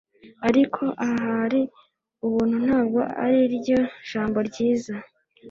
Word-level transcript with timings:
ariko, 0.47 0.83
ahari 1.07 1.61
ubuntu 2.25 2.55
ntabwo 2.65 2.99
ariryo 3.25 3.79
jambo 4.09 4.37
ryiza 4.49 4.95